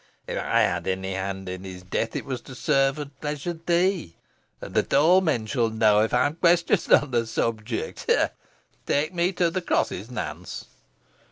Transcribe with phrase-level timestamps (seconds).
[0.25, 4.15] "If I had any hand in his death, it was to serve and pleasure thee,
[4.59, 8.17] and that all men shall know, if I am questioned on the subject ha!
[8.17, 8.29] ha!
[8.87, 10.65] Take me to the crosses, Nance."